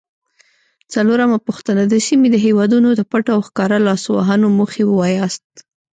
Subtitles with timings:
[0.93, 5.45] څلورمه پوښتنه: د سیمې د هیوادونو د پټو او ښکاره لاسوهنو موخې ووایاست؟